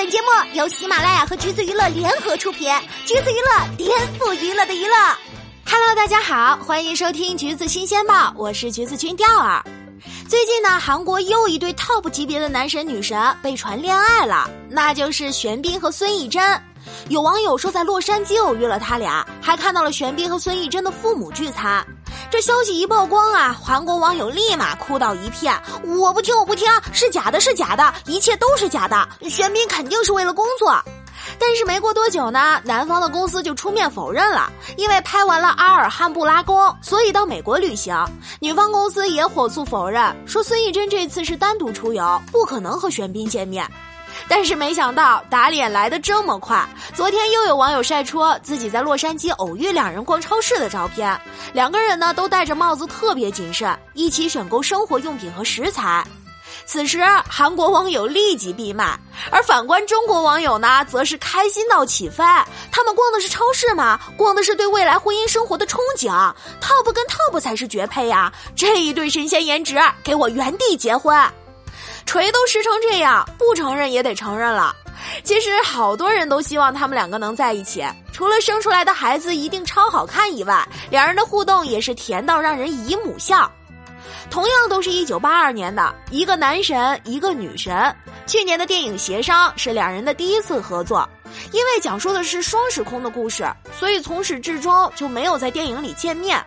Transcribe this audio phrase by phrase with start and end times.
[0.00, 2.72] 本节目由喜马拉雅和橘子娱乐联合出品，
[3.04, 4.96] 橘子娱乐颠覆娱乐的娱乐。
[5.66, 9.62] Hello，大家好，欢迎收听橘子新鲜报，我是橘子君钓儿。
[10.26, 16.42] 最近呢，韩国又一对 TOP 级别的男神女神被传恋爱了，那就是玄彬和孙艺珍。
[17.10, 21.86] 有网友说在洛杉矶偶遇了他俩，还看到了玄彬和孙艺珍的父母聚餐。
[22.30, 25.52] 这消息一曝光啊，韩国网友立马哭到一片。
[25.84, 29.08] 我不听，我不听，是假的，是假的，一切都是假的。
[29.28, 30.72] 玄彬肯定是为了工作。
[31.38, 37.94] 但是没过多久呢，男方的公司就出面否认了，因为拍完了《阿尔汉布拉宫》，所以到美国旅行。
[38.38, 43.68] 女方公司也火速否认，说孙艺珍这次是单独出游，不可能和玄彬见面。
[44.28, 51.20] 但是没想到打脸来的这么快，昨天又有网友晒出自己在洛杉矶偶遇两人逛超市的照片，
[51.52, 56.04] 两个人呢都戴着帽子，特别谨慎，一起选购生活用品和食材。
[56.66, 58.98] 此时韩国网友立即闭麦，
[59.30, 62.24] 而反观中国网友呢，则是开心到起飞。
[62.70, 63.98] 他们逛的是超市吗？
[64.16, 66.10] 逛的是对未来婚姻生活的憧憬。
[66.60, 68.32] Top 跟 Top 才是绝配呀！
[68.54, 71.16] 这一对神仙颜值，给我原地结婚。
[72.10, 74.74] 锤都湿成这样，不承认也得承认了。
[75.22, 83.48] 其实好多人都希望他们两个能在一起，除了生出来的孩子一定超好看以外，两人的互动也是甜到让人姨母笑。
[84.28, 87.94] 同样都是一九八二年的一个男神，一个女神。
[88.26, 91.08] 去年的电影《协商》是两人的第一次合作，
[91.52, 96.44] 因为讲述的是双时空的故事，所以从始至终就没有在电影里见面。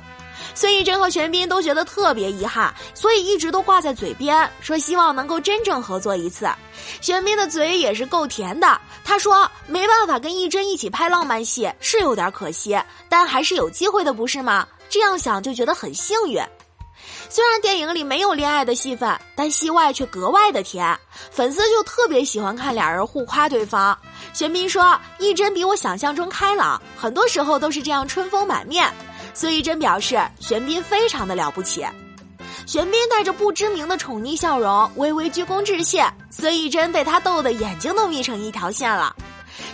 [0.56, 6.48] 孙艺珍和玄彬都觉得特别遗憾，所以一直都挂在嘴边，说希望能够真正合作一次。
[7.02, 14.68] 玄彬的嘴也是够甜的，他说没办法跟艺珍一起拍浪漫戏，是有点可惜，但还是有机会的，不是吗？
[14.90, 16.42] 这样想就觉得很幸运。
[17.30, 20.98] 虽然电影里没有恋爱的戏份，但戏外却格外的甜，
[21.32, 23.98] 粉丝就特别喜欢看俩人互夸对方。
[24.34, 28.92] 玄彬说，艺珍比我想象中开朗，很多时候都是这样春风满面。
[29.34, 31.86] 孙艺珍表示，玄彬非常的了不起。
[32.66, 36.06] 玄彬带着不知名的宠溺笑容，微微鞠躬致谢。
[36.30, 39.14] 孙艺珍被他逗得眼睛都眯成一条线了。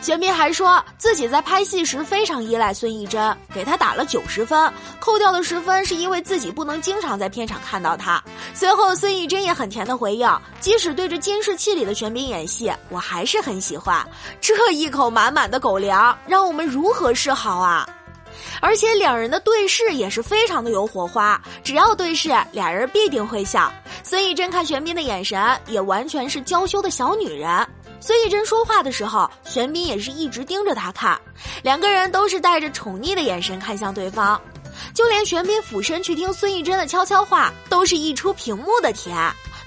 [0.01, 8.21] 玄彬还说自己在拍戏时非常依赖孙艺珍，给他打了九十分，扣掉的十分是因为自己不能经常在片场看到他。
[8.53, 10.29] 随后，孙艺珍也很甜的回应
[10.59, 14.05] ：“即使对着监视器里的玄彬演戏，我还是很喜欢。”
[14.41, 17.87] 这一口满满的狗粮，让我们如何是好啊？
[18.61, 23.71] 而且两人的对视也是非常的有火花，只要对视，俩人必定会笑。
[24.03, 27.67] 孙艺珍看玄彬的眼神也完全是娇羞的小女人。
[28.01, 31.19] 孙艺珍说话的时候，玄彬也是一直盯着她看，
[31.61, 34.39] 两个人都是带着宠溺的眼神看向对方，
[34.93, 39.15] 就连玄彬俯身去听孙艺珍的悄悄话，都是一出屏幕的甜。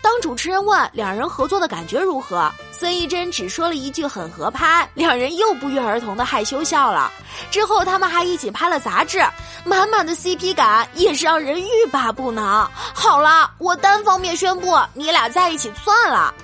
[0.00, 2.50] 当主持人问两人合作的感觉如何，
[2.82, 7.12] 孙艺珍只说了一句很合拍，两人又不约而同的害羞笑了。
[7.48, 9.24] 之后他们还一起拍了杂志，
[9.64, 12.68] 满满的 CP 感也是让人欲罢不能。
[12.92, 16.34] 好了，我单方面宣布你俩在一起算了。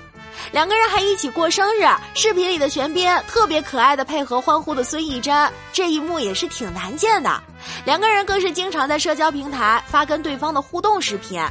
[0.51, 7.41] 两个人还一起过生日，视频里的玄彬特别可爱的配合欢呼的孙艺珍，这一幕也是挺难见的。
[7.85, 11.41] 两个人更是经常在社交平台发跟对方的互动视频。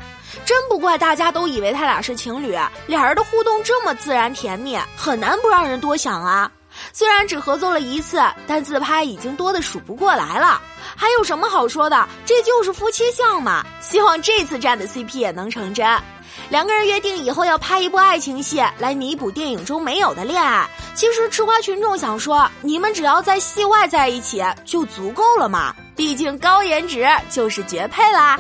[0.44, 2.56] 真不怪大家都以为他俩是情侣，
[2.86, 6.50] 俩人的互动这么自然甜蜜，很难不让人多想啊。
[6.92, 10.60] 虽然只合作了一次，但自拍已经多的数不过来了。
[10.96, 12.08] 还有什么好说的？
[12.24, 13.64] 这就是夫妻相嘛。
[13.80, 15.86] 希望这次站的 CP 也能成真。
[16.50, 20.68] 两个人约定以后要拍一部爱情戏，来弥补电影中没有的恋爱。
[20.94, 25.74] 其实吃瓜群众想说，你们只要在戏外在一起就足够了嘛。
[25.96, 28.38] 毕竟高颜值就是绝配啦。